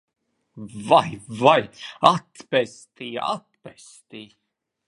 [0.89, 1.09] Vai,
[1.41, 1.61] vai!
[2.13, 3.09] Atpestī!
[3.33, 4.23] Atpestī!